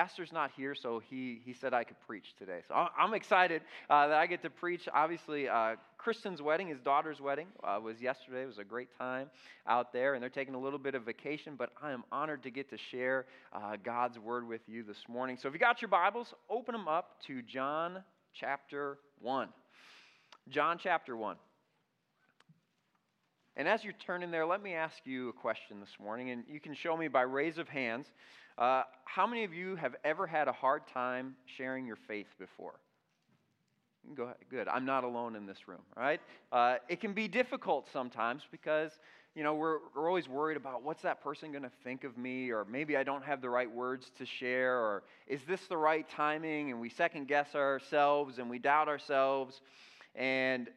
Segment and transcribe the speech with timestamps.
[0.00, 2.60] pastor's not here, so he, he said I could preach today.
[2.66, 3.60] So I'm excited
[3.90, 4.88] uh, that I get to preach.
[4.94, 8.44] Obviously, uh, Kristen's wedding, his daughter's wedding, uh, was yesterday.
[8.44, 9.28] It was a great time
[9.66, 12.50] out there, and they're taking a little bit of vacation, but I am honored to
[12.50, 15.36] get to share uh, God's word with you this morning.
[15.38, 19.50] So if you got your Bibles, open them up to John chapter 1.
[20.48, 21.36] John chapter 1.
[23.60, 26.60] And as you're turning there, let me ask you a question this morning, and you
[26.60, 28.06] can show me by raise of hands.
[28.56, 32.80] Uh, how many of you have ever had a hard time sharing your faith before?
[34.14, 34.36] Go ahead.
[34.48, 34.66] Good.
[34.66, 36.22] I'm not alone in this room, right?
[36.50, 38.92] Uh, it can be difficult sometimes because,
[39.34, 42.48] you know, we're, we're always worried about what's that person going to think of me,
[42.48, 46.08] or maybe I don't have the right words to share, or is this the right
[46.08, 46.70] timing?
[46.70, 49.60] And we second guess ourselves and we doubt ourselves,
[50.14, 50.70] and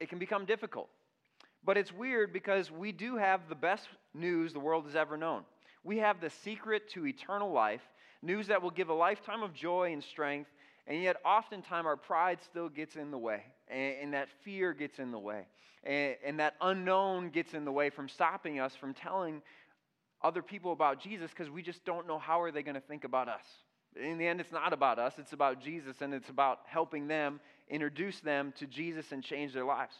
[0.00, 0.90] it can become difficult.
[1.64, 5.42] But it's weird because we do have the best news the world has ever known.
[5.84, 7.82] We have the secret to eternal life,
[8.22, 10.50] news that will give a lifetime of joy and strength,
[10.86, 14.98] and yet oftentimes our pride still gets in the way, and, and that fear gets
[14.98, 15.46] in the way,
[15.84, 19.42] and, and that unknown gets in the way from stopping us from telling
[20.22, 23.04] other people about Jesus because we just don't know how are they going to think
[23.04, 23.44] about us.
[23.96, 27.40] In the end, it's not about us, it's about Jesus, and it's about helping them
[27.68, 29.94] introduce them to Jesus and change their lives.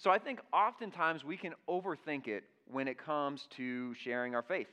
[0.00, 4.68] So I think oftentimes we can overthink it when it comes to sharing our faith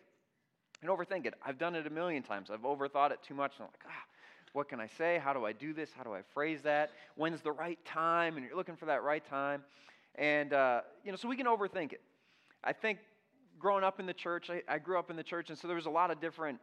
[0.82, 1.34] and overthink it.
[1.46, 2.50] I've done it a million times.
[2.50, 3.52] I've overthought it too much.
[3.58, 4.06] And I'm like, ah,
[4.54, 5.20] what can I say?
[5.22, 5.90] How do I do this?
[5.92, 6.92] How do I phrase that?
[7.16, 8.38] When's the right time?
[8.38, 9.64] And you're looking for that right time.
[10.16, 12.02] And, uh, you know, so we can overthink it.
[12.64, 13.00] I think
[13.60, 15.76] growing up in the church, I, I grew up in the church, and so there
[15.76, 16.58] was a lot of different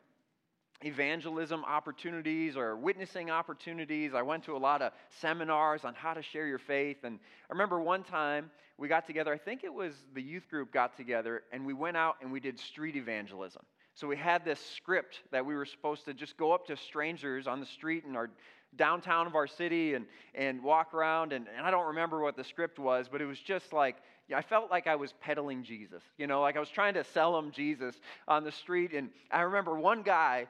[0.84, 4.12] evangelism opportunities or witnessing opportunities.
[4.14, 6.98] I went to a lot of seminars on how to share your faith.
[7.04, 7.18] And
[7.48, 10.96] I remember one time we got together, I think it was the youth group got
[10.96, 13.62] together, and we went out and we did street evangelism.
[13.94, 17.46] So we had this script that we were supposed to just go up to strangers
[17.46, 18.28] on the street in our
[18.76, 21.32] downtown of our city and, and walk around.
[21.32, 23.96] And, and I don't remember what the script was, but it was just like,
[24.34, 26.02] I felt like I was peddling Jesus.
[26.18, 27.94] You know, like I was trying to sell him Jesus
[28.26, 28.92] on the street.
[28.92, 30.46] And I remember one guy,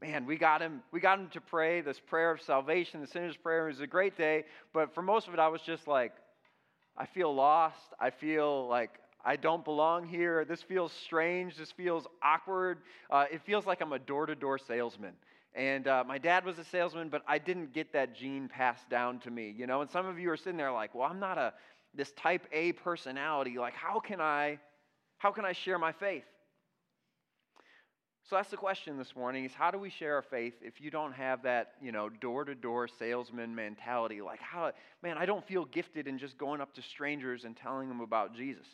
[0.00, 3.36] man, we got him, we got him to pray this prayer of salvation, the sinner's
[3.36, 3.68] prayer.
[3.68, 4.44] It was a great day.
[4.72, 6.12] But for most of it, I was just like,
[6.96, 7.76] I feel lost.
[7.98, 8.90] I feel like
[9.24, 10.44] I don't belong here.
[10.44, 11.56] This feels strange.
[11.56, 12.78] This feels awkward.
[13.10, 15.12] Uh, it feels like I'm a door to door salesman.
[15.54, 19.18] And uh, my dad was a salesman, but I didn't get that gene passed down
[19.20, 19.80] to me, you know.
[19.80, 21.52] And some of you are sitting there like, well, I'm not a
[21.94, 23.58] this type A personality.
[23.58, 24.58] Like, how can I,
[25.18, 26.24] how can I share my faith?
[28.30, 30.88] So that's the question this morning: is how do we share our faith if you
[30.88, 34.22] don't have that, you know, door to door salesman mentality?
[34.22, 34.70] Like, how,
[35.02, 38.36] man, I don't feel gifted in just going up to strangers and telling them about
[38.36, 38.66] Jesus.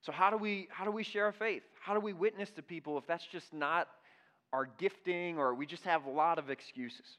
[0.00, 1.62] So how do we how do we share our faith?
[1.78, 3.86] How do we witness to people if that's just not
[4.50, 7.18] our gifting or we just have a lot of excuses?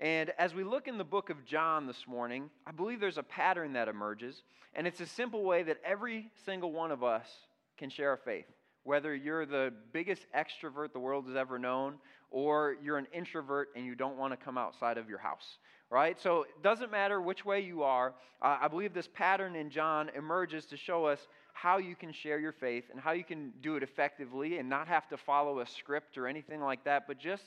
[0.00, 3.22] And as we look in the book of John this morning, I believe there's a
[3.22, 7.28] pattern that emerges, and it's a simple way that every single one of us
[7.76, 8.46] can share our faith.
[8.88, 11.96] Whether you're the biggest extrovert the world has ever known,
[12.30, 15.58] or you're an introvert and you don't want to come outside of your house,
[15.90, 16.18] right?
[16.18, 18.14] So it doesn't matter which way you are.
[18.40, 21.20] Uh, I believe this pattern in John emerges to show us
[21.52, 24.88] how you can share your faith and how you can do it effectively and not
[24.88, 27.44] have to follow a script or anything like that, but just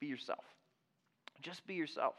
[0.00, 0.42] be yourself.
[1.40, 2.14] Just be yourself.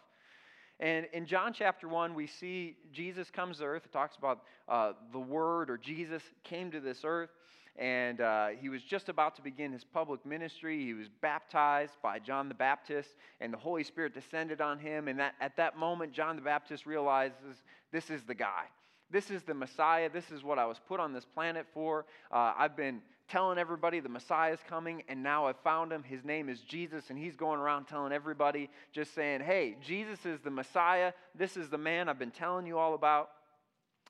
[0.80, 3.84] And in John chapter 1, we see Jesus comes to earth.
[3.86, 7.32] It talks about uh, the Word or Jesus came to this earth,
[7.78, 10.84] and uh, he was just about to begin his public ministry.
[10.84, 13.10] He was baptized by John the Baptist,
[13.42, 15.08] and the Holy Spirit descended on him.
[15.08, 18.66] And that, at that moment, John the Baptist realizes this is the guy.
[19.12, 20.10] This is the Messiah.
[20.10, 22.06] This is what I was put on this planet for.
[22.32, 26.04] Uh, I've been telling everybody the Messiah is coming, and now I've found him.
[26.04, 30.40] His name is Jesus, and he's going around telling everybody, just saying, hey, Jesus is
[30.42, 31.12] the Messiah.
[31.34, 33.32] This is the man I've been telling you all about.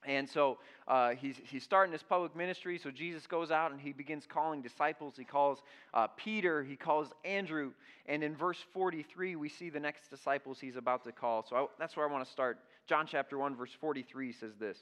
[0.06, 2.78] And so uh, he's, he's starting his public ministry.
[2.78, 5.16] So Jesus goes out and he begins calling disciples.
[5.18, 5.62] He calls
[5.94, 7.72] uh, Peter, he calls Andrew.
[8.06, 11.46] And in verse 43, we see the next disciples he's about to call.
[11.50, 12.60] So I, that's where I want to start.
[12.88, 14.78] John chapter 1, verse 43 says this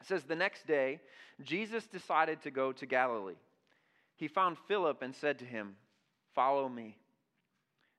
[0.00, 1.00] It says, The next day,
[1.42, 3.34] Jesus decided to go to Galilee.
[4.16, 5.74] He found Philip and said to him,
[6.34, 6.96] Follow me.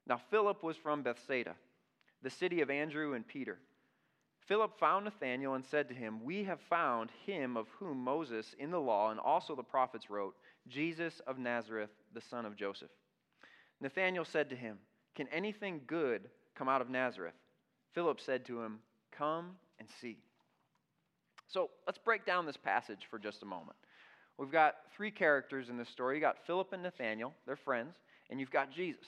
[0.08, 1.56] Now, Philip was from Bethsaida,
[2.22, 3.58] the city of Andrew and Peter.
[4.48, 8.70] Philip found Nathanael and said to him, We have found him of whom Moses in
[8.70, 10.36] the law and also the prophets wrote,
[10.68, 12.90] Jesus of Nazareth, the son of Joseph.
[13.82, 14.78] Nathanael said to him,
[15.16, 17.34] Can anything good come out of Nazareth?
[17.94, 18.80] Philip said to him,
[19.12, 20.18] Come and see.
[21.48, 23.78] So let's break down this passage for just a moment.
[24.38, 26.16] We've got three characters in this story.
[26.16, 27.96] you've got Philip and Nathanael, they're friends,
[28.30, 29.06] and you've got Jesus.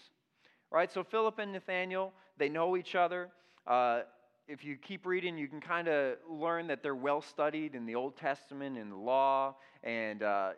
[0.72, 0.92] Right?
[0.92, 3.30] So Philip and Nathaniel, they know each other.
[3.66, 4.02] Uh,
[4.48, 7.96] if you keep reading, you can kind of learn that they're well studied in the
[7.96, 10.52] Old Testament and the law, and uh,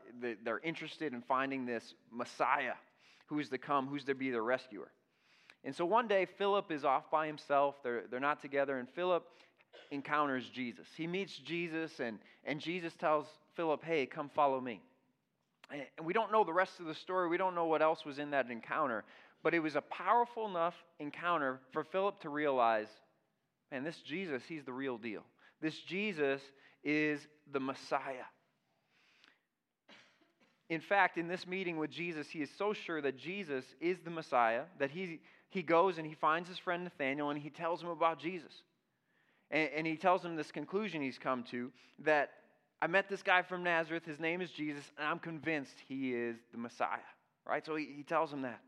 [0.43, 2.73] they're interested in finding this Messiah
[3.25, 4.91] who's to come, who's to be the rescuer.
[5.63, 7.75] And so one day, Philip is off by himself.
[7.83, 9.25] They're, they're not together, and Philip
[9.91, 10.87] encounters Jesus.
[10.95, 13.25] He meets Jesus, and, and Jesus tells
[13.55, 14.81] Philip, Hey, come follow me.
[15.71, 17.27] And we don't know the rest of the story.
[17.27, 19.03] We don't know what else was in that encounter.
[19.43, 22.87] But it was a powerful enough encounter for Philip to realize
[23.71, 25.23] man, this Jesus, he's the real deal.
[25.61, 26.41] This Jesus
[26.83, 27.19] is
[27.51, 28.25] the Messiah.
[30.69, 34.11] In fact, in this meeting with Jesus, he is so sure that Jesus is the
[34.11, 35.19] Messiah that he,
[35.49, 38.51] he goes and he finds his friend Nathaniel and he tells him about Jesus.
[39.49, 42.29] And, and he tells him this conclusion he's come to that
[42.81, 46.37] I met this guy from Nazareth, his name is Jesus, and I'm convinced he is
[46.51, 46.99] the Messiah.
[47.47, 47.65] Right?
[47.65, 48.61] So he, he tells him that.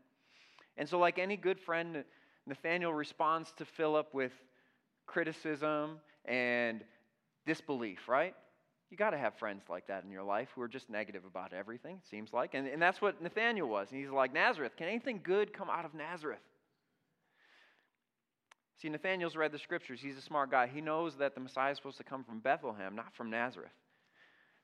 [0.76, 2.04] And so, like any good friend,
[2.46, 4.32] Nathaniel responds to Philip with
[5.06, 6.82] criticism and
[7.46, 8.34] disbelief, right?
[8.90, 11.52] You got to have friends like that in your life who are just negative about
[11.52, 12.54] everything, it seems like.
[12.54, 13.90] And, and that's what Nathaniel was.
[13.90, 16.42] And he's like, Nazareth, can anything good come out of Nazareth?
[18.82, 20.00] See, Nathaniel's read the scriptures.
[20.02, 20.66] He's a smart guy.
[20.66, 23.70] He knows that the Messiah is supposed to come from Bethlehem, not from Nazareth.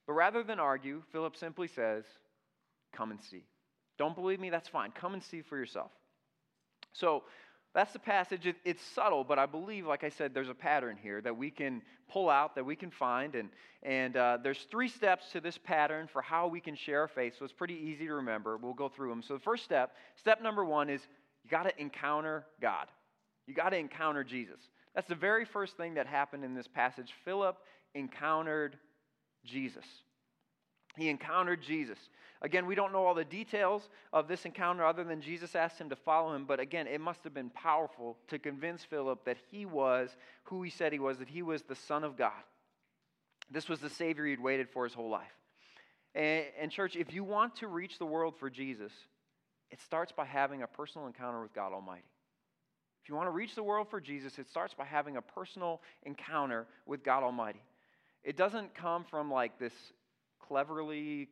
[0.06, 2.04] But rather than argue, Philip simply says,
[2.92, 3.44] Come and see.
[3.98, 4.50] Don't believe me?
[4.50, 4.90] That's fine.
[4.92, 5.90] Come and see for yourself.
[6.92, 7.24] So
[7.74, 8.46] that's the passage.
[8.46, 11.50] It, it's subtle, but I believe, like I said, there's a pattern here that we
[11.50, 13.34] can pull out, that we can find.
[13.34, 13.50] And,
[13.82, 17.34] and uh, there's three steps to this pattern for how we can share our faith.
[17.38, 18.56] So it's pretty easy to remember.
[18.56, 19.22] We'll go through them.
[19.22, 21.00] So the first step, step number one, is
[21.44, 22.86] you got to encounter God.
[23.46, 24.60] You got to encounter Jesus.
[24.94, 27.12] That's the very first thing that happened in this passage.
[27.24, 27.56] Philip
[27.94, 28.76] encountered
[29.44, 29.84] Jesus.
[30.98, 31.98] He encountered Jesus.
[32.42, 35.88] Again, we don't know all the details of this encounter other than Jesus asked him
[35.90, 39.66] to follow him, but again, it must have been powerful to convince Philip that he
[39.66, 42.32] was who he said he was, that he was the Son of God.
[43.50, 45.32] This was the Savior he'd waited for his whole life.
[46.14, 48.92] And, and church, if you want to reach the world for Jesus,
[49.70, 52.04] it starts by having a personal encounter with God Almighty.
[53.02, 55.80] If you want to reach the world for Jesus, it starts by having a personal
[56.04, 57.62] encounter with God Almighty.
[58.22, 59.72] It doesn't come from like this
[60.48, 61.28] cleverly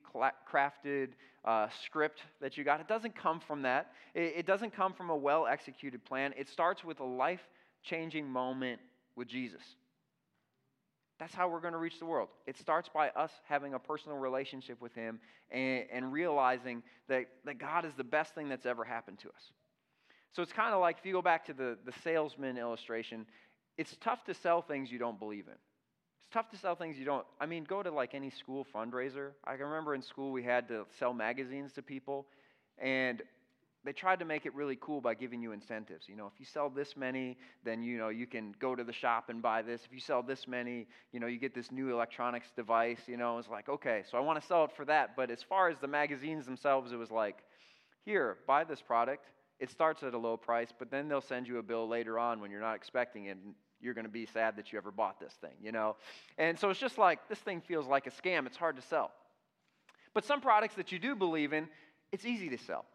[0.52, 1.08] crafted
[1.44, 2.80] uh, script that you got.
[2.80, 3.92] It doesn't come from that.
[4.14, 6.34] It, it doesn't come from a well executed plan.
[6.36, 7.40] It starts with a life
[7.82, 8.80] changing moment
[9.16, 9.62] with Jesus.
[11.18, 12.28] That's how we're going to reach the world.
[12.46, 15.19] It starts by us having a personal relationship with Him
[15.50, 19.52] and, and realizing that, that God is the best thing that's ever happened to us.
[20.34, 23.24] So it's kind of like if you go back to the, the salesman illustration,
[23.78, 25.54] it's tough to sell things you don't believe in.
[26.36, 27.24] Tough to sell things you don't.
[27.40, 29.30] I mean, go to like any school fundraiser.
[29.46, 32.26] I can remember in school we had to sell magazines to people,
[32.76, 33.22] and
[33.86, 36.06] they tried to make it really cool by giving you incentives.
[36.06, 38.92] You know, if you sell this many, then you know you can go to the
[38.92, 39.80] shop and buy this.
[39.86, 43.00] If you sell this many, you know, you get this new electronics device.
[43.06, 45.16] You know, it's like okay, so I want to sell it for that.
[45.16, 47.38] But as far as the magazines themselves, it was like,
[48.04, 49.24] here, buy this product.
[49.58, 52.42] It starts at a low price, but then they'll send you a bill later on
[52.42, 53.38] when you're not expecting it,
[53.81, 55.96] you're going to be sad that you ever bought this thing, you know?
[56.38, 58.46] And so it's just like, this thing feels like a scam.
[58.46, 59.12] It's hard to sell.
[60.14, 61.69] But some products that you do believe in,
[62.12, 62.87] it's easy to sell.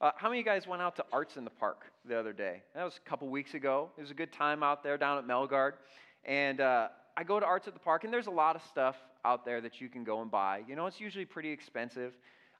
[0.00, 2.32] Uh, how many of you guys went out to Arts in the Park the other
[2.32, 2.62] day?
[2.74, 3.90] That was a couple weeks ago.
[3.98, 5.72] It was a good time out there down at Melgaard.
[6.24, 8.94] And uh, I go to Arts at the Park, and there's a lot of stuff
[9.24, 10.62] out there that you can go and buy.
[10.68, 12.12] You know, it's usually pretty expensive.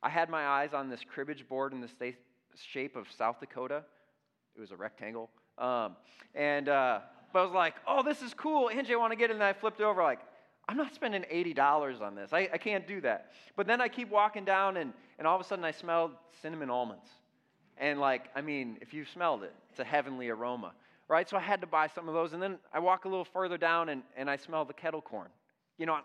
[0.03, 2.17] I had my eyes on this cribbage board in the state,
[2.57, 3.85] shape of South Dakota.
[4.57, 5.31] It was a rectangle.
[5.59, 5.95] Um,
[6.35, 7.01] and uh,
[7.33, 8.71] but I was like, oh, this is cool.
[8.71, 9.35] Angie, I want to get it.
[9.35, 10.21] And I flipped it over, like,
[10.69, 12.33] I'm not spending $80 on this.
[12.33, 13.33] I, I can't do that.
[13.57, 16.71] But then I keep walking down, and, and all of a sudden I smelled cinnamon
[16.71, 17.09] almonds.
[17.79, 20.73] And, like, I mean, if you've smelled it, it's a heavenly aroma,
[21.07, 21.29] right?
[21.29, 22.33] So I had to buy some of those.
[22.33, 25.29] And then I walk a little further down, and, and I smell the kettle corn.
[25.79, 26.03] You know, I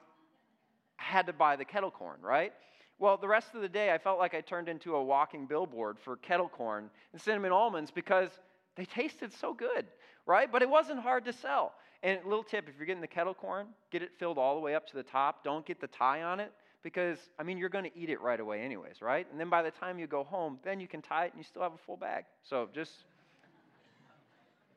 [0.98, 2.54] had to buy the kettle corn, right?
[3.00, 6.00] Well, the rest of the day, I felt like I turned into a walking billboard
[6.00, 8.30] for kettle corn and cinnamon almonds because
[8.76, 9.88] they tasted so good
[10.26, 10.52] right?
[10.52, 11.74] But it wasn't hard to sell.
[12.02, 14.62] And a little tip if you're getting the kettle corn, get it filled all the
[14.62, 15.44] way up to the top.
[15.44, 16.52] Don't get the tie on it
[16.84, 19.26] because, I mean, you're going to eat it right away, anyways, right?
[19.32, 21.46] And then by the time you go home, then you can tie it and you
[21.46, 22.26] still have a full bag.
[22.44, 22.92] So just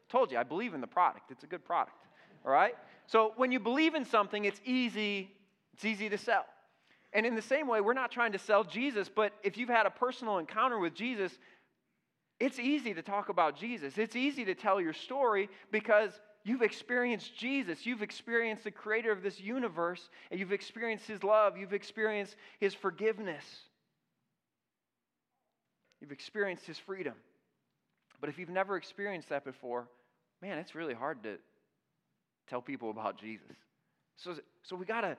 [0.08, 1.32] told you, I believe in the product.
[1.32, 1.96] It's a good product,
[2.44, 2.74] all right?
[3.06, 5.30] So when you believe in something, it's easy,
[5.74, 6.46] it's easy to sell.
[7.12, 9.86] And in the same way, we're not trying to sell Jesus, but if you've had
[9.86, 11.32] a personal encounter with Jesus,
[12.38, 13.96] it's easy to talk about Jesus.
[13.96, 16.10] It's easy to tell your story because
[16.44, 17.86] you've experienced Jesus.
[17.86, 21.56] You've experienced the creator of this universe, and you've experienced his love.
[21.56, 23.44] You've experienced his forgiveness.
[26.00, 27.14] You've experienced his freedom.
[28.20, 29.88] But if you've never experienced that before,
[30.42, 31.36] man, it's really hard to
[32.48, 33.56] tell people about Jesus.
[34.16, 35.16] So, so we gotta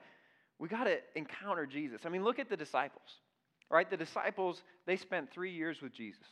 [0.58, 2.02] we gotta encounter Jesus.
[2.04, 3.08] I mean, look at the disciples.
[3.70, 3.88] Right?
[3.88, 6.24] The disciples, they spent three years with Jesus.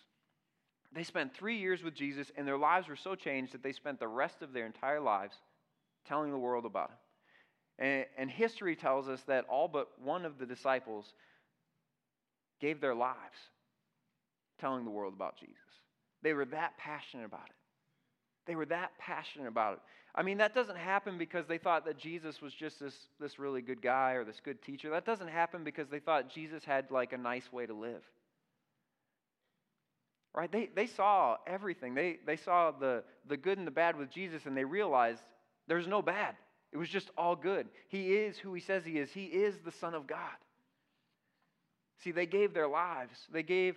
[0.96, 4.00] They spent three years with Jesus, and their lives were so changed that they spent
[4.00, 5.36] the rest of their entire lives
[6.08, 6.96] telling the world about him.
[7.78, 11.12] And, and history tells us that all but one of the disciples
[12.62, 13.36] gave their lives
[14.58, 15.54] telling the world about Jesus.
[16.22, 17.56] They were that passionate about it.
[18.46, 19.80] They were that passionate about it.
[20.14, 23.60] I mean, that doesn't happen because they thought that Jesus was just this, this really
[23.60, 24.88] good guy or this good teacher.
[24.88, 28.02] That doesn't happen because they thought Jesus had like a nice way to live.
[30.36, 30.52] Right?
[30.52, 31.94] They, they saw everything.
[31.94, 35.22] They, they saw the, the good and the bad with Jesus, and they realized
[35.66, 36.34] there's no bad.
[36.72, 37.68] It was just all good.
[37.88, 39.10] He is who he says he is.
[39.10, 40.18] He is the Son of God.
[42.04, 43.16] See, they gave their lives.
[43.32, 43.76] They gave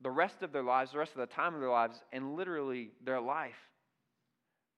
[0.00, 2.90] the rest of their lives, the rest of the time of their lives, and literally
[3.04, 3.54] their life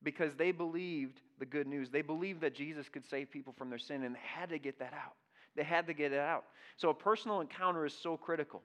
[0.02, 1.90] because they believed the good news.
[1.90, 4.78] They believed that Jesus could save people from their sin, and they had to get
[4.78, 5.14] that out.
[5.56, 6.44] They had to get it out.
[6.76, 8.62] So a personal encounter is so critical.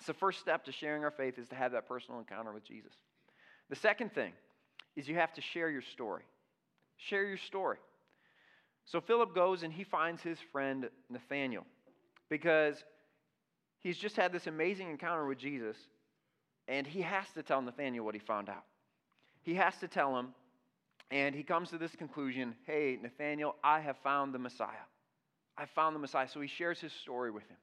[0.00, 2.64] It's the first step to sharing our faith is to have that personal encounter with
[2.64, 2.92] Jesus.
[3.68, 4.32] The second thing
[4.96, 6.22] is you have to share your story.
[6.96, 7.76] Share your story.
[8.86, 11.66] So Philip goes and he finds his friend Nathaniel
[12.30, 12.82] because
[13.80, 15.76] he's just had this amazing encounter with Jesus
[16.66, 18.64] and he has to tell Nathaniel what he found out.
[19.42, 20.28] He has to tell him,
[21.10, 24.86] and he comes to this conclusion hey, Nathaniel, I have found the Messiah.
[25.58, 26.28] I found the Messiah.
[26.28, 27.56] So he shares his story with him.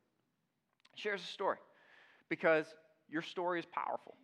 [0.93, 1.57] He shares his story
[2.29, 2.65] because
[3.09, 4.15] your story is powerful.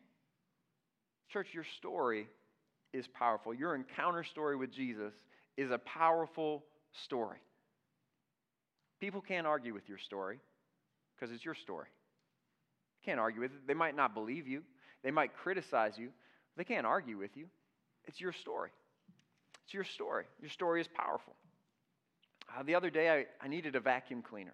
[1.29, 2.27] Church, your story
[2.93, 3.53] is powerful.
[3.53, 5.13] Your encounter story with Jesus
[5.57, 7.39] is a powerful story.
[8.99, 10.39] People can't argue with your story
[11.15, 11.87] because it's your story.
[13.03, 13.67] Can't argue with it.
[13.67, 14.63] They might not believe you,
[15.03, 16.09] they might criticize you,
[16.55, 17.47] they can't argue with you.
[18.05, 18.69] It's your story.
[19.65, 20.25] It's your story.
[20.41, 21.35] Your story is powerful.
[22.49, 24.53] Uh, the other day, I, I needed a vacuum cleaner.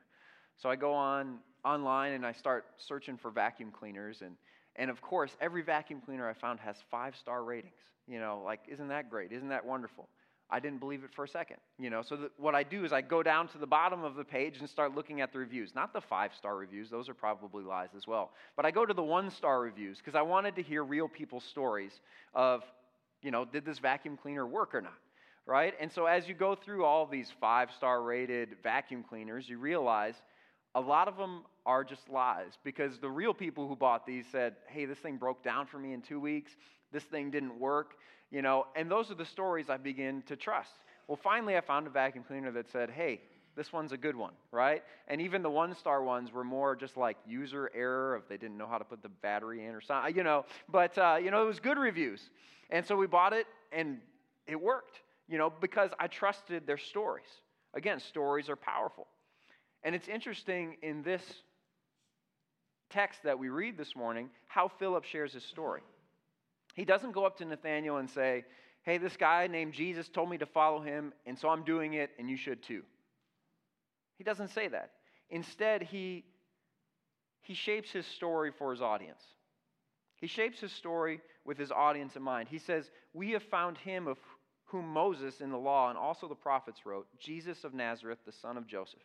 [0.57, 4.21] So I go on online and I start searching for vacuum cleaners.
[4.21, 4.35] And,
[4.75, 7.73] and of course, every vacuum cleaner I found has five star ratings.
[8.07, 9.31] You know, like, isn't that great?
[9.31, 10.07] Isn't that wonderful?
[10.51, 11.57] I didn't believe it for a second.
[11.77, 14.23] You know, so what I do is I go down to the bottom of the
[14.23, 15.75] page and start looking at the reviews.
[15.75, 18.31] Not the five star reviews, those are probably lies as well.
[18.55, 21.43] But I go to the one star reviews because I wanted to hear real people's
[21.43, 21.91] stories
[22.33, 22.63] of,
[23.21, 24.97] you know, did this vacuum cleaner work or not?
[25.45, 25.73] Right?
[25.79, 30.15] And so as you go through all these five star rated vacuum cleaners, you realize
[30.79, 34.55] a lot of them are just lies because the real people who bought these said,
[34.67, 36.51] hey, this thing broke down for me in two weeks.
[36.91, 37.95] This thing didn't work
[38.31, 40.71] you know, and those are the stories I begin to trust.
[41.07, 43.21] Well, finally, I found a vacuum cleaner that said, hey,
[43.55, 44.83] this one's a good one, right?
[45.07, 48.57] And even the one star ones were more just like user error if they didn't
[48.57, 50.45] know how to put the battery in or something, you know.
[50.71, 52.29] But, uh, you know, it was good reviews.
[52.69, 53.97] And so we bought it and
[54.45, 57.25] it worked, you know, because I trusted their stories.
[57.73, 59.07] Again, stories are powerful.
[59.83, 61.21] And it's interesting in this
[62.89, 65.81] text that we read this morning how Philip shares his story.
[66.73, 68.45] He doesn't go up to Nathanael and say,
[68.83, 72.11] Hey, this guy named Jesus told me to follow him, and so I'm doing it,
[72.17, 72.81] and you should too.
[74.17, 74.91] He doesn't say that.
[75.29, 76.23] Instead, he,
[77.41, 79.21] he shapes his story for his audience.
[80.15, 82.47] He shapes his story with his audience in mind.
[82.49, 84.17] He says, We have found him of
[84.65, 88.57] whom Moses in the law and also the prophets wrote, Jesus of Nazareth, the son
[88.57, 89.01] of Joseph.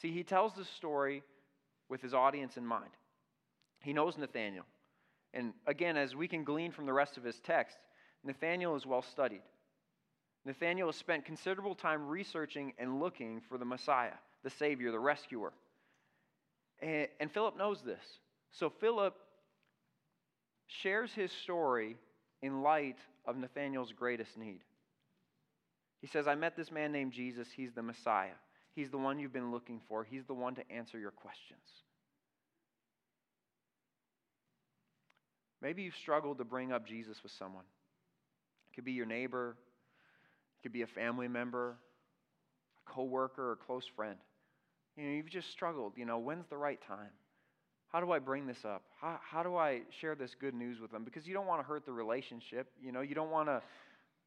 [0.00, 1.22] See, he tells this story
[1.88, 2.90] with his audience in mind.
[3.82, 4.64] He knows Nathanael.
[5.32, 7.76] And again, as we can glean from the rest of his text,
[8.24, 9.42] Nathanael is well studied.
[10.44, 15.52] Nathanael has spent considerable time researching and looking for the Messiah, the Savior, the rescuer.
[16.80, 18.02] And, and Philip knows this.
[18.52, 19.14] So Philip
[20.66, 21.96] shares his story
[22.42, 24.60] in light of Nathanael's greatest need.
[26.00, 27.48] He says, I met this man named Jesus.
[27.54, 28.36] He's the Messiah.
[28.74, 30.04] He's the one you've been looking for.
[30.04, 31.60] He's the one to answer your questions.
[35.62, 37.64] Maybe you've struggled to bring up Jesus with someone.
[38.70, 39.56] It could be your neighbor,
[40.58, 41.76] it could be a family member,
[42.86, 44.16] a coworker, or a close friend.
[44.96, 45.94] You know, you've just struggled.
[45.96, 47.10] You know, when's the right time?
[47.88, 48.82] How do I bring this up?
[49.00, 51.04] How, how do I share this good news with them?
[51.04, 52.66] Because you don't want to hurt the relationship.
[52.82, 53.62] You know, you don't want to,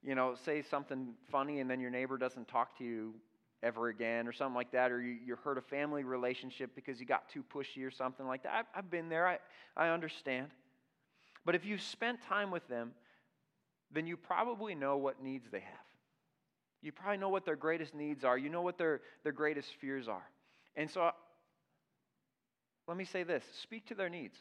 [0.01, 3.13] you know, say something funny and then your neighbor doesn't talk to you
[3.63, 7.05] ever again or something like that, or you, you hurt a family relationship because you
[7.05, 8.53] got too pushy or something like that.
[8.53, 9.27] I've, I've been there.
[9.27, 9.39] I,
[9.75, 10.47] I understand.
[11.45, 12.91] But if you've spent time with them,
[13.91, 15.87] then you probably know what needs they have.
[16.81, 18.37] You probably know what their greatest needs are.
[18.37, 20.29] You know what their, their greatest fears are.
[20.75, 21.09] And so,
[22.87, 24.37] let me say this speak to their needs.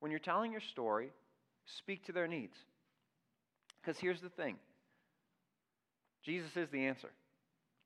[0.00, 1.10] When you're telling your story,
[1.64, 2.56] speak to their needs.
[3.80, 4.56] Because here's the thing
[6.22, 7.10] Jesus is the answer.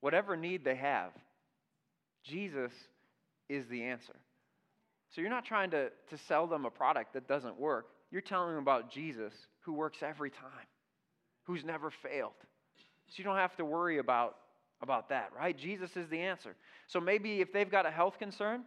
[0.00, 1.12] Whatever need they have,
[2.25, 2.73] Jesus
[3.49, 4.16] is the answer.
[5.11, 7.87] So you're not trying to, to sell them a product that doesn't work.
[8.11, 10.66] You're telling them about Jesus who works every time,
[11.45, 12.33] who's never failed.
[13.09, 14.37] So you don't have to worry about,
[14.83, 15.57] about that, right?
[15.57, 16.54] Jesus is the answer.
[16.87, 18.62] So maybe if they've got a health concern,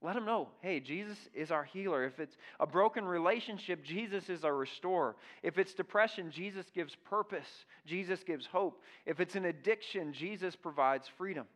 [0.00, 2.04] let them know hey, Jesus is our healer.
[2.04, 5.16] If it's a broken relationship, Jesus is our restorer.
[5.42, 7.48] If it's depression, Jesus gives purpose,
[7.84, 8.82] Jesus gives hope.
[9.06, 11.46] If it's an addiction, Jesus provides freedom.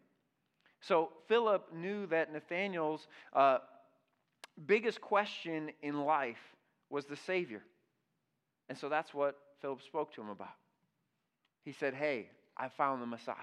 [0.81, 3.59] So Philip knew that Nathanael's uh,
[4.67, 6.41] biggest question in life
[6.91, 7.63] was the Savior.
[8.69, 10.49] And so that's what Philip spoke to him about.
[11.65, 13.37] He said, Hey, I found the Messiah.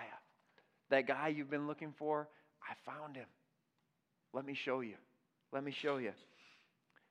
[0.89, 2.27] That guy you've been looking for,
[2.61, 3.27] I found him.
[4.33, 4.95] Let me show you.
[5.51, 6.11] Let me show you.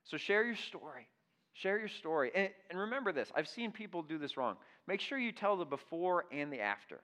[0.05, 1.07] So share your story.
[1.55, 2.31] Share your story.
[2.35, 4.57] And, and remember this I've seen people do this wrong.
[4.87, 7.01] Make sure you tell the before and the after.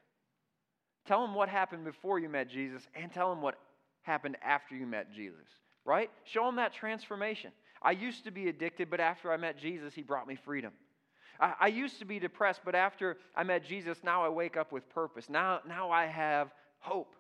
[1.07, 3.59] Tell them what happened before you met Jesus and tell them what
[4.03, 5.47] happened after you met Jesus,
[5.85, 6.11] right?
[6.25, 7.53] Show them that transformation.
[7.83, 10.73] I used to be addicted, but after I met Jesus, he brought me freedom.
[11.39, 14.73] I, I used to be depressed, but after I met Jesus, now I wake up
[14.73, 15.29] with purpose.
[15.29, 17.15] Now, now I have hope.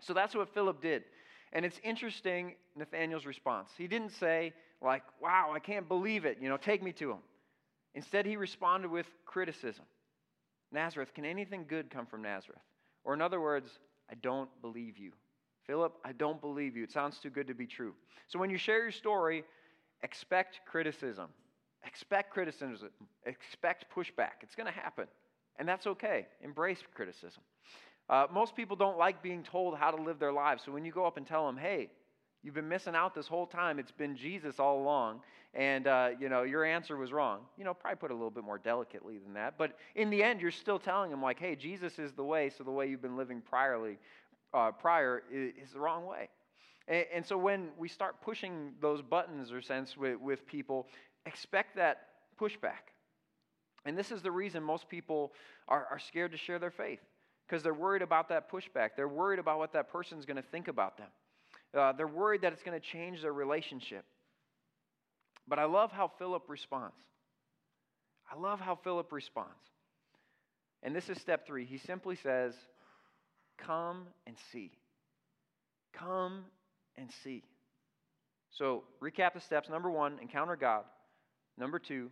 [0.00, 1.04] So that's what Philip did.
[1.56, 3.70] And it's interesting, Nathaniel's response.
[3.78, 7.20] He didn't say, like, wow, I can't believe it, you know, take me to him.
[7.94, 9.86] Instead, he responded with criticism.
[10.70, 12.60] Nazareth, can anything good come from Nazareth?
[13.04, 13.70] Or, in other words,
[14.10, 15.12] I don't believe you.
[15.66, 16.84] Philip, I don't believe you.
[16.84, 17.94] It sounds too good to be true.
[18.28, 19.42] So, when you share your story,
[20.02, 21.30] expect criticism.
[21.86, 22.90] Expect criticism.
[23.24, 24.42] Expect pushback.
[24.42, 25.06] It's going to happen.
[25.58, 26.26] And that's okay.
[26.42, 27.42] Embrace criticism.
[28.08, 30.62] Uh, most people don't like being told how to live their lives.
[30.64, 31.90] So when you go up and tell them, hey,
[32.42, 35.20] you've been missing out this whole time, it's been Jesus all along,
[35.54, 37.40] and uh, you know your answer was wrong.
[37.58, 39.58] You know, probably put a little bit more delicately than that.
[39.58, 42.50] But in the end, you're still telling them like, hey, Jesus is the way.
[42.56, 43.96] So the way you've been living priorly,
[44.54, 46.28] uh, prior is, the wrong way.
[46.86, 50.86] And, and, so when we start pushing those buttons or sense with, with people,
[51.24, 52.06] expect that
[52.40, 52.92] pushback.
[53.84, 55.32] And this is the reason most people
[55.66, 57.00] are, are scared to share their faith
[57.46, 58.90] because they're worried about that pushback.
[58.96, 61.08] They're worried about what that person's going to think about them.
[61.76, 64.04] Uh, they're worried that it's going to change their relationship.
[65.46, 66.94] But I love how Philip responds.
[68.30, 69.50] I love how Philip responds.
[70.82, 71.64] And this is step three.
[71.64, 72.54] He simply says,
[73.58, 74.72] Come and see.
[75.92, 76.44] Come
[76.96, 77.42] and see.
[78.50, 79.68] So, recap the steps.
[79.68, 80.84] Number one, encounter God.
[81.56, 82.10] Number two,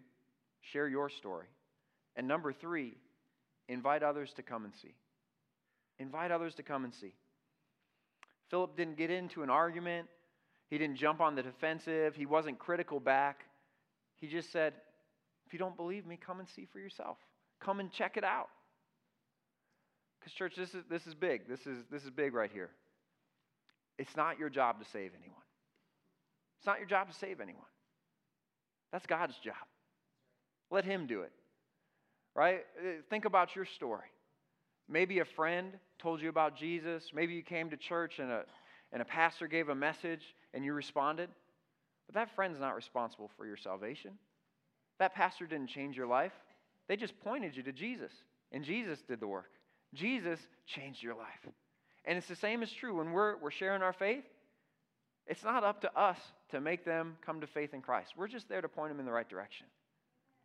[0.73, 1.47] share your story.
[2.16, 2.94] And number three,
[3.68, 4.94] invite others to come and see.
[5.98, 7.14] Invite others to come and see.
[8.50, 10.09] Philip didn't get into an argument.
[10.68, 12.14] He didn't jump on the defensive.
[12.14, 13.44] He wasn't critical back.
[14.16, 14.74] He just said,
[15.46, 17.18] If you don't believe me, come and see for yourself.
[17.61, 18.48] Come and check it out.
[20.18, 21.48] Because, church, this is, this is big.
[21.48, 22.70] This is, this is big right here.
[23.98, 25.42] It's not your job to save anyone.
[26.59, 27.62] It's not your job to save anyone.
[28.90, 29.54] That's God's job.
[30.70, 31.33] Let Him do it.
[32.35, 32.64] Right?
[32.78, 34.09] Uh, think about your story.
[34.88, 37.11] Maybe a friend told you about Jesus.
[37.14, 38.44] Maybe you came to church and a,
[38.92, 41.31] and a pastor gave a message and you responded.
[42.07, 44.12] But that friend's not responsible for your salvation.
[44.99, 46.33] That pastor didn't change your life.
[46.87, 48.12] They just pointed you to Jesus,
[48.53, 49.51] and Jesus did the work.
[49.94, 51.49] Jesus changed your life.
[52.05, 54.25] And it's the same as true when we're, we're sharing our faith.
[55.27, 56.18] It's not up to us
[56.51, 58.12] to make them come to faith in Christ.
[58.16, 59.66] We're just there to point them in the right direction.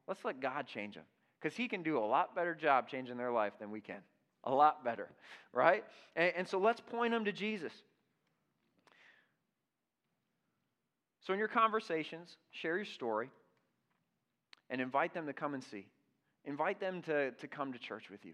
[0.08, 1.04] Let's let God change them
[1.41, 3.99] because He can do a lot better job changing their life than we can
[4.43, 5.10] a lot better,
[5.54, 5.84] right?
[6.15, 7.73] And, and, so let's point them to Jesus.
[11.25, 13.30] So, in your conversations, share your story
[14.69, 15.86] and invite them to come and see.
[16.45, 18.34] Invite them to, to come to church with you.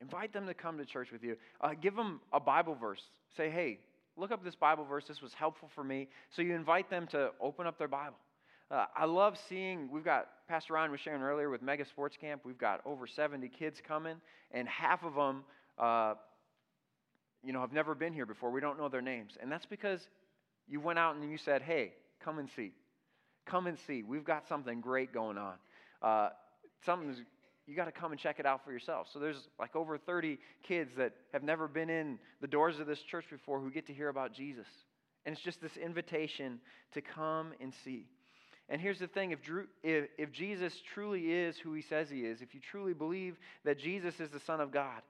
[0.00, 1.36] Invite them to come to church with you.
[1.60, 3.02] Uh, give them a Bible verse.
[3.36, 3.78] Say, hey,
[4.16, 5.04] look up this Bible verse.
[5.06, 6.08] This was helpful for me.
[6.30, 8.16] So, you invite them to open up their Bible.
[8.70, 12.42] Uh, I love seeing, we've got, Pastor Ryan was sharing earlier with Mega Sports Camp,
[12.44, 14.16] we've got over 70 kids coming,
[14.50, 15.44] and half of them,
[15.78, 16.14] uh,
[17.44, 18.50] you know, have never been here before.
[18.50, 19.36] We don't know their names.
[19.40, 20.00] And that's because
[20.66, 21.92] you went out and you said, hey,
[22.24, 22.72] come and see.
[23.46, 24.02] Come and see.
[24.02, 25.54] We've got something great going on.
[26.02, 26.30] Uh,
[26.84, 27.18] something's,
[27.68, 29.06] you got to come and check it out for yourself.
[29.12, 32.98] So there's like over 30 kids that have never been in the doors of this
[33.00, 34.66] church before who get to hear about Jesus.
[35.24, 36.58] And it's just this invitation
[36.94, 38.06] to come and see.
[38.68, 39.38] And here's the thing if,
[39.82, 43.78] if, if, Jesus truly is who he says he is, if you truly believe that
[43.78, 45.02] Jesus is the Son of God,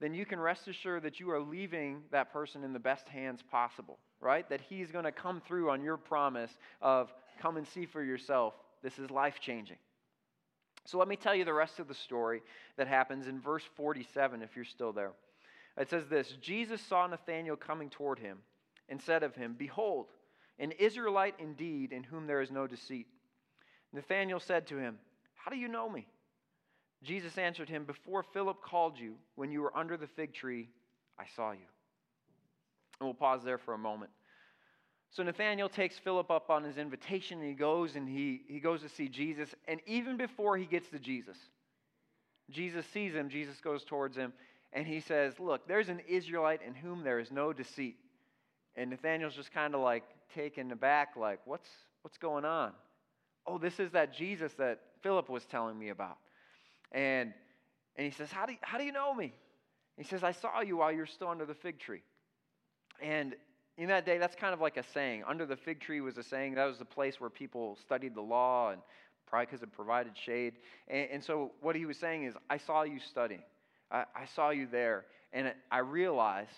[0.00, 3.40] then you can rest assured that you are leaving that person in the best hands
[3.48, 4.48] possible, right?
[4.48, 6.50] That he's going to come through on your promise
[6.82, 9.78] of come and see for yourself This is life changing.
[10.86, 12.42] So let me tell you the rest of the story
[12.76, 15.12] that happens in verse 47 if you're still there.
[15.78, 18.38] It says this Jesus saw Nathanael coming toward him
[18.88, 20.06] and said of him, Behold,
[20.58, 23.06] an Israelite indeed, in whom there is no deceit.
[23.92, 24.98] Nathanael said to him,
[25.34, 26.06] How do you know me?
[27.02, 30.68] Jesus answered him, Before Philip called you, when you were under the fig tree,
[31.18, 31.66] I saw you.
[33.00, 34.10] And we'll pause there for a moment.
[35.10, 38.82] So Nathanael takes Philip up on his invitation and he goes and he, he goes
[38.82, 39.48] to see Jesus.
[39.68, 41.36] And even before he gets to Jesus,
[42.50, 44.32] Jesus sees him, Jesus goes towards him,
[44.72, 47.96] and he says, Look, there's an Israelite in whom there is no deceit.
[48.76, 50.02] And Nathanael's just kind of like
[50.34, 51.68] taken aback, like, what's,
[52.02, 52.72] what's going on?
[53.46, 56.16] Oh, this is that Jesus that Philip was telling me about.
[56.92, 57.32] And,
[57.96, 59.32] and he says, how do, you, how do you know me?
[59.96, 62.02] He says, I saw you while you're still under the fig tree.
[63.00, 63.34] And
[63.76, 65.24] in that day, that's kind of like a saying.
[65.26, 66.54] Under the fig tree was a saying.
[66.54, 68.80] That was the place where people studied the law and
[69.26, 70.54] probably because it provided shade.
[70.88, 73.42] And, and, so what he was saying is, I saw you studying.
[73.90, 75.04] I, I saw you there.
[75.32, 76.48] And I realize,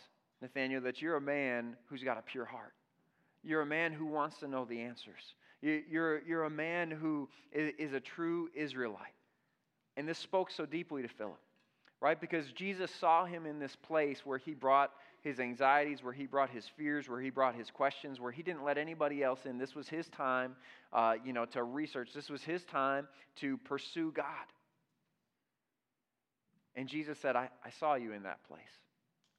[0.42, 2.74] Nathaniel, that you're a man who's got a pure heart.
[3.42, 5.34] You're a man who wants to know the answers.
[5.62, 9.14] You're, you're a man who is, a true Israelite.
[9.96, 11.40] And this spoke so deeply to Philip,
[12.00, 12.20] right?
[12.20, 16.50] Because Jesus saw him in this place where he brought his anxieties, where he brought
[16.50, 19.58] his fears, where he brought his questions, where he didn't let anybody else in.
[19.58, 20.54] This was his time,
[20.92, 22.10] uh, you know, to research.
[22.14, 24.24] This was his time to pursue God.
[26.76, 28.62] And Jesus said, I, I saw you in that place.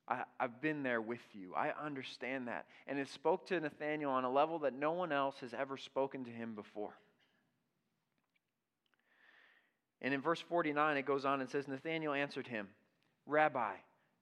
[0.07, 1.53] I, have been there with you.
[1.55, 2.65] I understand that.
[2.87, 6.23] And it spoke to Nathanael on a level that no one else has ever spoken
[6.25, 6.93] to him before.
[10.01, 12.67] And in verse 49, it goes on and says, Nathanael answered him,
[13.25, 13.73] Rabbi,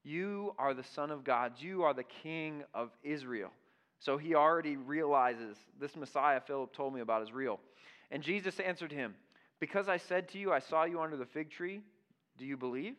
[0.03, 1.53] you are the Son of God.
[1.59, 3.51] You are the King of Israel.
[3.99, 7.59] So he already realizes this Messiah Philip told me about is real.
[8.11, 9.15] And Jesus answered him,
[9.59, 11.81] Because I said to you, I saw you under the fig tree,
[12.37, 12.95] do you believe?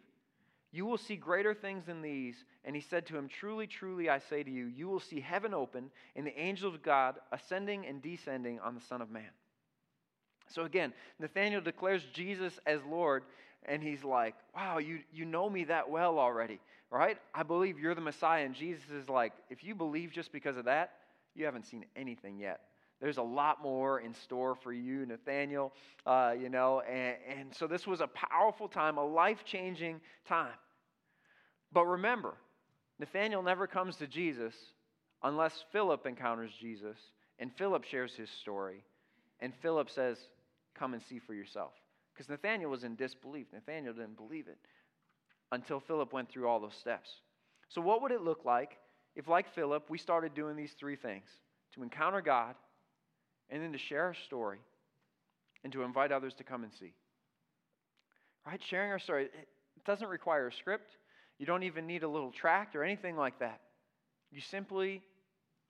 [0.77, 2.37] You will see greater things than these.
[2.65, 5.55] And he said to him, Truly, truly, I say to you, you will see heaven
[5.55, 9.31] open and the angels of God ascending and descending on the Son of Man.
[10.49, 13.25] So again, Nathanael declares Jesus as Lord,
[13.65, 16.61] and he's like, Wow, you, you know me that well already
[16.91, 17.19] right?
[17.35, 18.45] I believe you're the Messiah.
[18.45, 20.93] And Jesus is like, if you believe just because of that,
[21.35, 22.61] you haven't seen anything yet.
[23.01, 25.73] There's a lot more in store for you, Nathaniel,
[26.07, 26.81] uh, you know.
[26.81, 30.55] And, and so this was a powerful time, a life changing time.
[31.73, 32.35] But remember,
[32.99, 34.55] Nathaniel never comes to Jesus
[35.23, 36.97] unless Philip encounters Jesus
[37.39, 38.85] and Philip shares his story.
[39.41, 40.19] And Philip says,
[40.79, 41.73] Come and see for yourself.
[42.13, 43.47] Because Nathaniel was in disbelief.
[43.53, 44.59] Nathaniel didn't believe it
[45.53, 47.09] until Philip went through all those steps.
[47.69, 48.79] So, what would it look like
[49.15, 51.27] if, like Philip, we started doing these three things
[51.75, 52.55] to encounter God,
[53.51, 54.59] and then to share our story,
[55.63, 56.95] and to invite others to come and see?
[58.47, 58.61] Right?
[58.71, 60.97] Sharing our story, it doesn't require a script.
[61.39, 63.61] You don't even need a little tract or anything like that.
[64.31, 65.03] You simply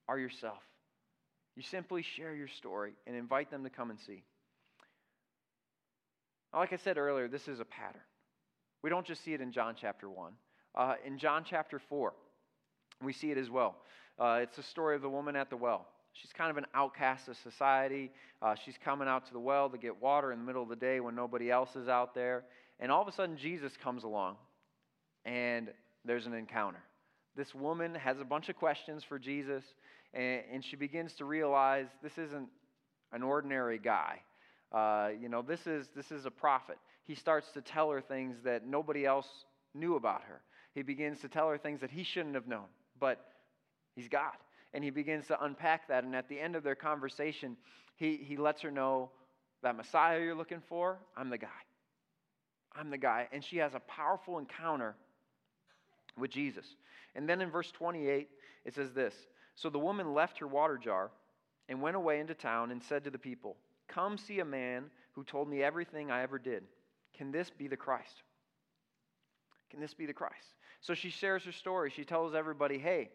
[0.09, 0.62] are yourself.
[1.57, 4.22] You simply share your story and invite them to come and see.
[6.55, 8.00] Like I said earlier, this is a pattern.
[8.83, 10.33] We don't just see it in John chapter 1.
[10.74, 12.12] Uh, in John chapter 4,
[13.02, 13.76] we see it as well.
[14.18, 15.87] Uh, it's the story of the woman at the well.
[16.12, 18.11] She's kind of an outcast of society.
[18.40, 20.76] Uh, she's coming out to the well to get water in the middle of the
[20.76, 22.44] day when nobody else is out there.
[22.81, 24.37] And all of a sudden, Jesus comes along,
[25.27, 25.69] and
[26.07, 26.81] there's an encounter.
[27.37, 29.65] This woman has a bunch of questions for Jesus,
[30.15, 32.49] and, and she begins to realize this isn't
[33.12, 34.23] an ordinary guy.
[34.73, 38.37] Uh, you know, this is, this is a prophet he starts to tell her things
[38.45, 39.29] that nobody else
[39.75, 40.43] knew about her.
[40.75, 42.67] He begins to tell her things that he shouldn't have known,
[42.99, 43.25] but
[43.95, 44.35] he's God.
[44.75, 46.05] And he begins to unpack that.
[46.05, 47.57] And at the end of their conversation,
[47.95, 49.11] he, he lets her know
[49.62, 51.49] that Messiah you're looking for, I'm the guy.
[52.75, 53.29] I'm the guy.
[53.33, 54.97] And she has a powerful encounter
[56.18, 56.66] with Jesus.
[57.14, 58.29] And then in verse 28,
[58.64, 59.14] it says this
[59.55, 61.11] So the woman left her water jar
[61.68, 63.57] and went away into town and said to the people,
[63.88, 66.64] Come see a man who told me everything I ever did.
[67.16, 68.22] Can this be the Christ?
[69.70, 70.55] Can this be the Christ?
[70.81, 71.90] So she shares her story.
[71.94, 73.11] She tells everybody, hey,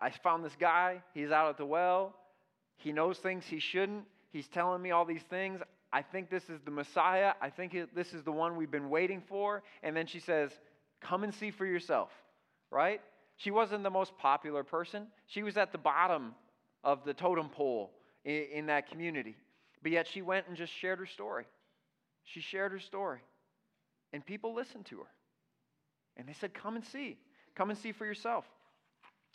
[0.00, 1.02] I found this guy.
[1.14, 2.14] He's out at the well.
[2.76, 4.04] He knows things he shouldn't.
[4.32, 5.60] He's telling me all these things.
[5.92, 7.34] I think this is the Messiah.
[7.40, 9.62] I think this is the one we've been waiting for.
[9.82, 10.50] And then she says,
[11.04, 12.10] Come and see for yourself,
[12.70, 13.00] right?
[13.36, 15.06] She wasn't the most popular person.
[15.26, 16.34] She was at the bottom
[16.82, 17.90] of the totem pole
[18.24, 19.36] in, in that community.
[19.82, 21.44] But yet she went and just shared her story.
[22.24, 23.20] She shared her story,
[24.14, 25.10] and people listened to her.
[26.16, 27.18] And they said, Come and see.
[27.54, 28.46] Come and see for yourself.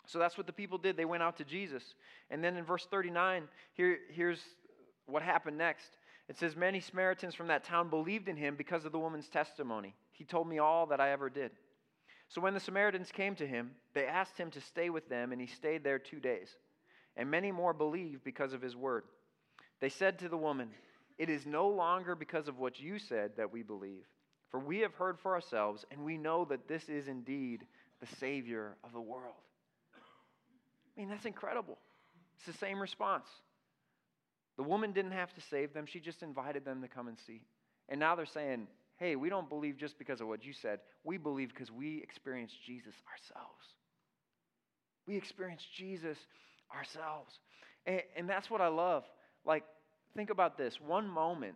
[0.08, 0.98] So that's what the people did.
[0.98, 1.84] They went out to Jesus.
[2.32, 4.40] And then in verse 39, here, here's
[5.06, 5.98] what happened next.
[6.28, 9.94] It says, Many Samaritans from that town believed in him because of the woman's testimony.
[10.20, 11.52] He told me all that I ever did.
[12.28, 15.40] So when the Samaritans came to him, they asked him to stay with them, and
[15.40, 16.50] he stayed there two days.
[17.16, 19.06] And many more believed because of his word.
[19.80, 20.70] They said to the woman,
[21.18, 24.06] It is no longer because of what you said that we believe,
[24.52, 27.66] for we have heard for ourselves, and we know that this is indeed
[28.02, 29.36] the Savior of the world.
[29.96, 31.78] I mean, that's incredible.
[32.36, 33.28] It's the same response.
[34.58, 37.42] The woman didn't have to save them, she just invited them to come and see.
[37.88, 38.68] And now they're saying,
[39.00, 40.80] hey, we don't believe just because of what you said.
[41.04, 43.66] We believe because we experienced Jesus ourselves.
[45.08, 46.18] We experienced Jesus
[46.76, 47.34] ourselves.
[47.86, 49.06] And, and that's what I love.
[49.46, 49.64] Like,
[50.16, 51.56] think about this one moment,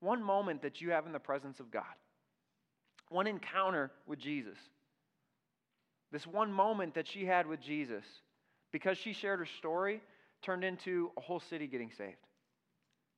[0.00, 1.84] one moment that you have in the presence of God,
[3.10, 4.58] one encounter with Jesus.
[6.12, 8.04] This one moment that she had with Jesus,
[8.72, 10.00] because she shared her story,
[10.42, 12.16] turned into a whole city getting saved.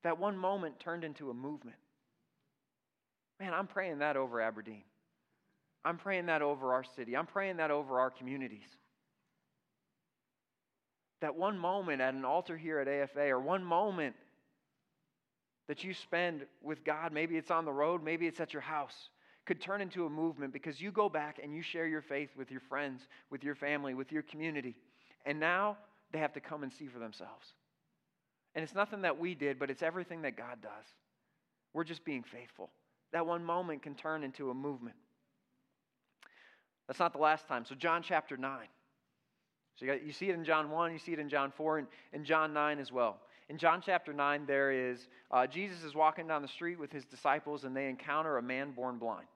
[0.03, 1.77] That one moment turned into a movement.
[3.41, 4.83] Man, I'm praying that over Aberdeen.
[5.85, 7.17] I'm praying that over our city.
[7.17, 8.67] I'm praying that over our communities.
[11.21, 14.17] That one moment at an altar here at AFA, or one moment
[15.69, 19.11] that you spend with God, maybe it's on the road, maybe it's at your house,
[19.47, 22.51] could turn into a movement because you go back and you share your faith with
[22.51, 24.77] your friends, with your family, with your community.
[25.27, 25.77] And now
[26.13, 27.53] they have to come and see for themselves.
[28.55, 30.87] And it's nothing that we did, but it's everything that God does.
[31.73, 32.71] We're just being faithful
[33.13, 34.97] that one moment can turn into a movement.
[36.87, 37.65] That's not the last time.
[37.65, 38.67] So, John chapter 9.
[39.77, 41.79] So, you, got, you see it in John 1, you see it in John 4,
[41.79, 43.19] and in John 9 as well.
[43.49, 47.05] In John chapter 9, there is uh, Jesus is walking down the street with his
[47.05, 49.27] disciples, and they encounter a man born blind.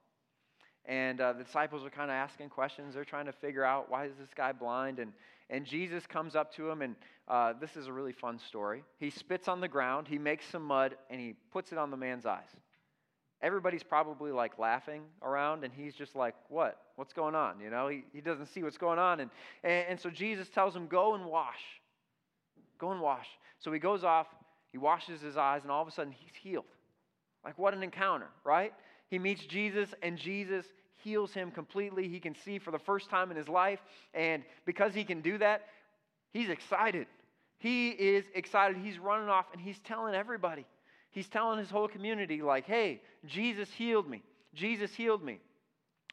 [0.84, 2.94] And uh, the disciples are kind of asking questions.
[2.94, 4.98] They're trying to figure out why is this guy blind?
[4.98, 5.12] And,
[5.48, 6.96] and Jesus comes up to him, and
[7.28, 8.82] uh, this is a really fun story.
[8.98, 11.96] He spits on the ground, he makes some mud, and he puts it on the
[11.96, 12.48] man's eyes
[13.42, 16.78] everybody's probably like laughing around and he's just like what?
[16.96, 17.60] What's going on?
[17.60, 19.30] You know he, he doesn't see what's going on and,
[19.64, 21.60] and, and so jesus tells him go and wash.
[22.78, 23.26] Go and wash.
[23.58, 24.26] So he goes off
[24.70, 26.64] he washes his eyes and all of a sudden he's healed.
[27.44, 28.72] Like what an encounter right?
[29.08, 30.66] He meets jesus and jesus
[31.02, 32.08] heals him completely.
[32.08, 33.80] He can see for the first time in his life
[34.14, 35.62] and because he can do that
[36.32, 37.06] he's excited.
[37.58, 38.76] He is excited.
[38.76, 40.64] He's running off and he's telling everybody
[41.12, 44.22] He's telling his whole community, like, hey, Jesus healed me.
[44.54, 45.40] Jesus healed me.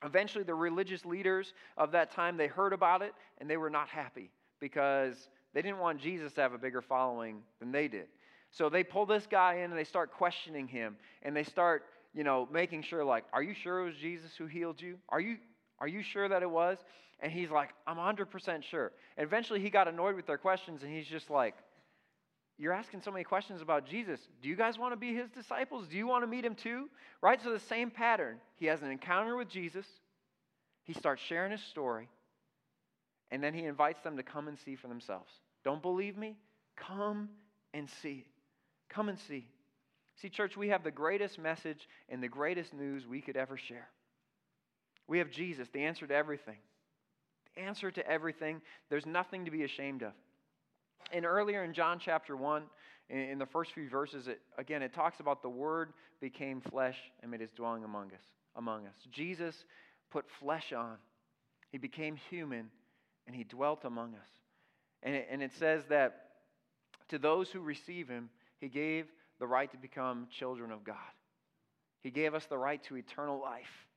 [0.04, 3.90] Eventually, the religious leaders of that time, they heard about it and they were not
[3.90, 8.08] happy because they didn't want Jesus to have a bigger following than they did.
[8.52, 12.24] So they pull this guy in and they start questioning him and they start, you
[12.24, 14.98] know, making sure, like, are you sure it was Jesus who healed you?
[15.10, 15.38] Are you,
[15.80, 16.78] are you sure that it was?
[17.22, 18.92] And he's like, I'm 100% sure.
[19.18, 21.56] And eventually he got annoyed with their questions and he's just like,
[22.60, 24.20] you're asking so many questions about Jesus.
[24.42, 25.88] Do you guys want to be his disciples?
[25.88, 26.90] Do you want to meet him too?
[27.22, 27.42] Right?
[27.42, 28.38] So, the same pattern.
[28.58, 29.86] He has an encounter with Jesus,
[30.84, 32.10] he starts sharing his story,
[33.32, 35.32] and then he invites them to come and see for themselves.
[35.64, 36.36] Don't believe me?
[36.76, 37.30] Come
[37.74, 38.26] and see.
[38.90, 39.48] Come and see.
[40.22, 43.88] See, church, we have the greatest message and the greatest news we could ever share.
[45.08, 46.58] We have Jesus, the answer to everything.
[47.56, 48.62] The answer to everything.
[48.90, 50.12] There's nothing to be ashamed of.
[51.12, 52.64] And earlier in John chapter 1,
[53.10, 57.32] in the first few verses, it, again, it talks about the Word became flesh and
[57.32, 58.24] made his dwelling among us.
[58.56, 58.96] Among us.
[59.12, 59.56] Jesus
[60.12, 60.98] put flesh on.
[61.72, 62.70] He became human
[63.26, 64.30] and he dwelt among us.
[65.02, 66.26] And it, and it says that
[67.10, 69.08] to those who receive him, he gave
[69.40, 70.96] the right to become children of God.
[72.02, 73.88] He gave us the right to eternal life.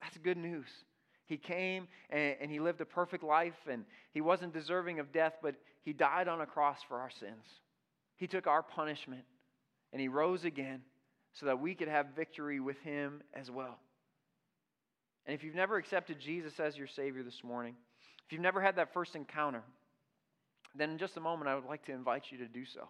[0.00, 0.68] That's good news.
[1.30, 5.34] He came and, and, he lived a perfect life, and he wasn't deserving of death,
[5.40, 7.44] but he died on a cross for our sins.
[8.16, 9.22] He took our punishment,
[9.92, 10.82] and he rose again
[11.32, 13.78] so that we could have victory with him as well.
[15.24, 17.76] And if you've never accepted Jesus as your Savior this morning,
[18.26, 19.62] if you've never had that first encounter,
[20.74, 22.88] then in just a moment I would like to invite you to do so.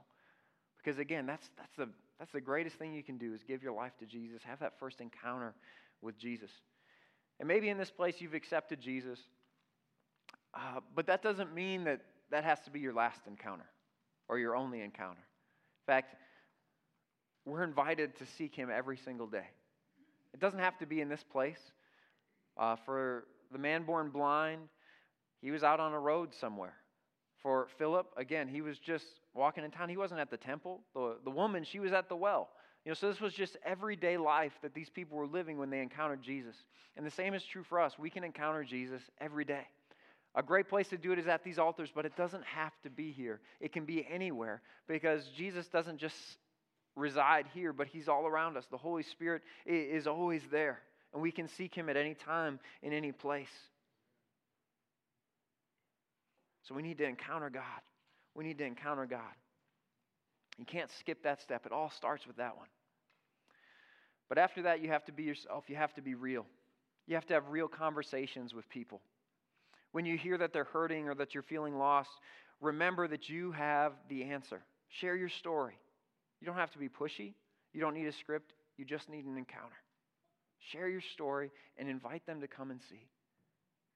[0.83, 3.75] Because again, that's, that's, the, that's the greatest thing you can do is give your
[3.75, 5.53] life to Jesus, have that first encounter
[6.01, 6.51] with Jesus.
[7.41, 9.19] And maybe in this place you've accepted Jesus,
[10.55, 13.65] uh, but that doesn't mean that that has to be your last encounter
[14.29, 15.19] or your only encounter.
[15.19, 16.15] In fact,
[17.47, 19.47] we're invited to seek Him every single day.
[20.35, 21.59] It doesn't have to be in this place.
[22.59, 24.69] Uh, for the man born blind,
[25.41, 26.75] he was out on a road somewhere.
[27.43, 29.89] For Philip, again, he was just walking in town.
[29.89, 30.83] He wasn't at the temple.
[30.95, 32.51] The, the woman, she was at the well.
[32.85, 35.81] You know, so this was just everyday life that these people were living when they
[35.81, 36.57] encountered Jesus.
[36.97, 37.99] And the same is true for us.
[37.99, 39.67] We can encounter Jesus every day.
[40.35, 42.91] A great place to do it is at these altars, but it doesn't have to
[42.91, 43.41] be here.
[43.61, 46.17] It can be anywhere because Jesus doesn't just
[46.97, 48.65] reside here, but He's all around us.
[48.71, 50.81] The Holy Spirit is always there,
[51.13, 53.49] and we can seek Him at any time, in any place.
[56.63, 57.65] So we need to encounter God.
[58.35, 59.21] We need to encounter God.
[60.61, 61.65] You can't skip that step.
[61.65, 62.69] It all starts with that one.
[64.29, 65.65] But after that, you have to be yourself.
[65.69, 66.45] You have to be real.
[67.07, 69.01] You have to have real conversations with people.
[69.93, 72.11] When you hear that they're hurting or that you're feeling lost,
[72.61, 74.61] remember that you have the answer.
[75.01, 75.79] Share your story.
[76.43, 77.33] You don't have to be pushy.
[77.73, 78.53] You don't need a script.
[78.77, 79.77] You just need an encounter.
[80.73, 83.09] Share your story and invite them to come and see.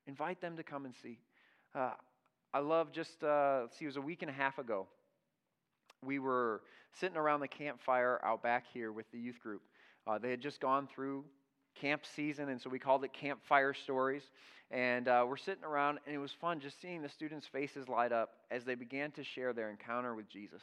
[0.06, 1.18] Invite them to come and see.
[1.74, 1.92] Uh,
[2.54, 4.88] I love just, uh, see, it was a week and a half ago.
[6.04, 6.62] We were
[7.00, 9.62] sitting around the campfire out back here with the youth group.
[10.06, 11.24] Uh, they had just gone through
[11.74, 14.22] camp season, and so we called it Campfire Stories.
[14.70, 18.12] And uh, we're sitting around, and it was fun just seeing the students' faces light
[18.12, 20.62] up as they began to share their encounter with Jesus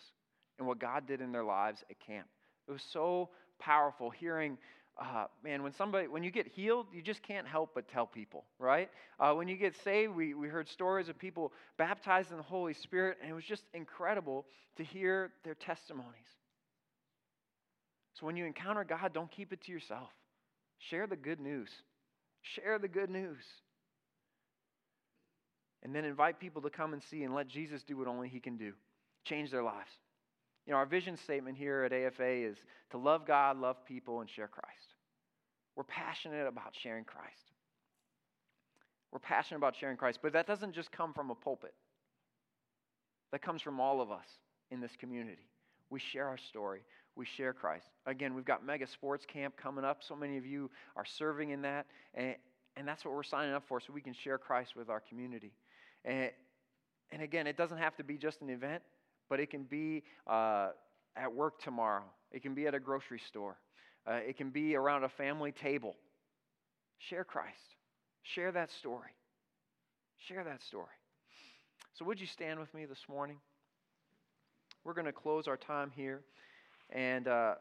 [0.57, 2.27] and what God did in their lives at camp.
[2.67, 4.57] It was so powerful hearing.
[4.99, 8.45] Uh, man, when somebody, when you get healed, you just can't help but tell people,
[8.59, 8.89] right?
[9.19, 12.73] Uh, when you get saved, we, we heard stories of people baptized in the Holy
[12.73, 14.45] Spirit, and it was just incredible
[14.77, 16.13] to hear their testimonies.
[18.19, 20.09] So when you encounter God, don't keep it to yourself.
[20.77, 21.69] Share the good news.
[22.41, 23.43] Share the good news.
[25.83, 28.39] And then invite people to come and see and let Jesus do what only He
[28.39, 28.73] can do
[29.23, 29.91] change their lives.
[30.65, 32.57] You know, our vision statement here at AFA is
[32.91, 34.95] to love God, love people, and share Christ.
[35.75, 37.51] We're passionate about sharing Christ.
[39.11, 41.73] We're passionate about sharing Christ, but that doesn't just come from a pulpit.
[43.31, 44.27] That comes from all of us
[44.69, 45.49] in this community.
[45.89, 46.81] We share our story
[47.15, 47.85] we share Christ.
[48.05, 50.01] Again, we've got Mega Sports Camp coming up.
[50.01, 51.85] So many of you are serving in that.
[52.13, 52.35] And,
[52.77, 55.51] and that's what we're signing up for so we can share Christ with our community.
[56.05, 56.31] And,
[57.11, 58.81] and again, it doesn't have to be just an event,
[59.31, 60.71] but it can be uh,
[61.15, 63.55] at work tomorrow, it can be at a grocery store,
[64.05, 65.95] uh, it can be around a family table.
[66.99, 67.77] Share Christ,
[68.23, 69.15] share that story.
[70.27, 70.85] Share that story.
[71.93, 73.37] So, would you stand with me this morning?
[74.83, 76.21] We're going to close our time here.
[76.89, 77.55] And uh,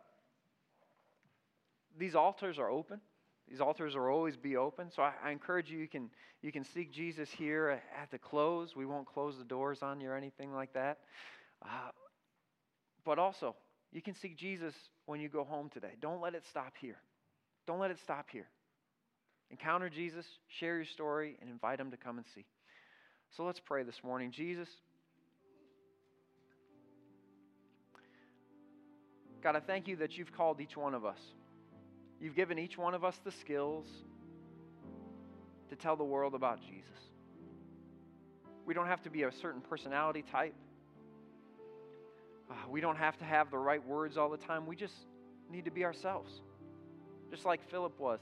[1.98, 3.00] these altars are open.
[3.48, 4.90] These altars will always be open.
[4.90, 8.76] So I, I, encourage you, you can, you can seek Jesus here at the close.
[8.76, 10.98] We won't close the doors on you or anything like that.
[11.62, 11.90] Uh,
[13.05, 13.55] but also,
[13.92, 14.75] you can seek Jesus
[15.07, 15.92] when you go home today.
[16.01, 16.96] Don't let it stop here.
[17.66, 18.46] Don't let it stop here.
[19.51, 20.25] Encounter Jesus,
[20.61, 22.44] share your story, and invite him to come and see.
[23.37, 24.31] So let's pray this morning.
[24.31, 24.68] Jesus,
[29.42, 31.18] God, I thank you that you've called each one of us.
[32.20, 33.87] You've given each one of us the skills
[35.70, 36.90] to tell the world about Jesus.
[38.66, 40.55] We don't have to be a certain personality type.
[42.51, 44.67] Uh, we don't have to have the right words all the time.
[44.67, 44.95] We just
[45.51, 46.41] need to be ourselves.
[47.31, 48.21] Just like Philip was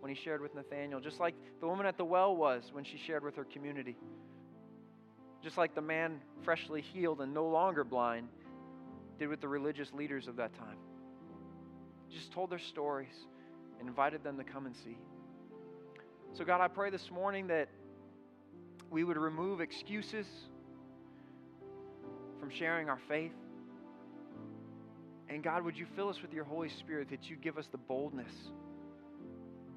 [0.00, 2.96] when he shared with Nathanael, just like the woman at the well was when she
[2.96, 3.96] shared with her community,
[5.42, 8.28] just like the man freshly healed and no longer blind
[9.18, 10.76] did with the religious leaders of that time.
[12.10, 13.14] Just told their stories
[13.80, 14.96] and invited them to come and see.
[16.34, 17.68] So, God, I pray this morning that
[18.90, 20.26] we would remove excuses
[22.38, 23.32] from sharing our faith.
[25.28, 27.78] And God, would you fill us with your Holy Spirit that you give us the
[27.78, 28.32] boldness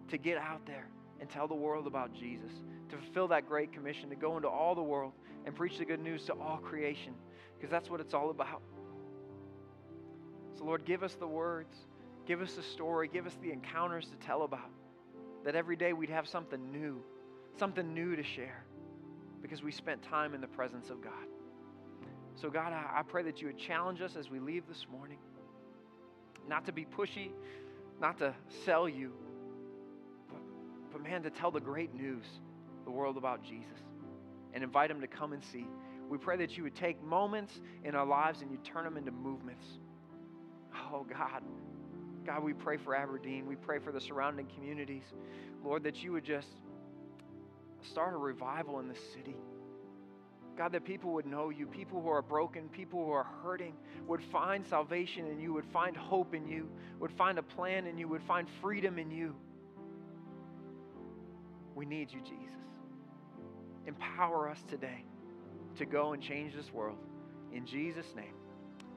[0.10, 0.88] to get out there
[1.20, 2.52] and tell the world about Jesus,
[2.90, 5.14] to fulfill that great commission, to go into all the world
[5.46, 7.14] and preach the good news to all creation,
[7.58, 8.62] because that's what it's all about.
[10.58, 11.76] So, Lord, give us the words,
[12.28, 14.70] give us the story, give us the encounters to tell about.
[15.46, 17.02] That every day we'd have something new,
[17.58, 18.66] something new to share
[19.42, 21.14] because we spent time in the presence of God.
[22.36, 25.18] So, God, I, pray that you would challenge us as we leave this morning
[26.48, 27.30] not to be pushy,
[28.00, 28.34] not to
[28.66, 29.12] sell you,
[30.30, 30.42] but,
[30.92, 32.26] but man, to tell the great news,
[32.86, 33.80] the world about Jesus,
[34.54, 35.68] and invite them to come and see.
[36.10, 39.12] We pray that you would take moments in our lives and you turn them into
[39.12, 39.66] movements
[40.92, 41.44] Oh, God.
[42.26, 43.48] God, we pray for Aberdeen.
[43.48, 45.04] We pray for the surrounding communities.
[45.64, 46.48] Lord, that you would just
[47.82, 49.36] start a revival in the city.
[50.60, 53.74] God, that people would know you, people who are broken, people who are hurting,
[54.08, 57.98] would find salvation in you, would find hope in you, would find a plan in
[57.98, 59.34] you, would find freedom in you.
[61.74, 62.36] We need you, Jesus.
[63.88, 65.06] Empower us today
[65.78, 66.98] to go and change this world.
[67.54, 68.36] In Jesus' name,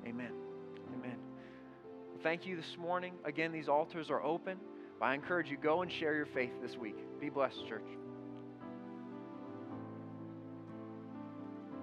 [0.05, 0.33] amen.
[0.93, 1.17] Amen
[2.23, 3.15] thank you this morning.
[3.25, 4.59] Again, these altars are open.
[5.01, 6.97] I encourage you, go and share your faith this week.
[7.21, 8.02] Be blessed, church.